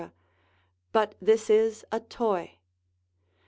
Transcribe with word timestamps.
but 0.91 1.13
this 1.21 1.47
is 1.47 1.85
a 1.91 1.99
toy. 1.99 2.57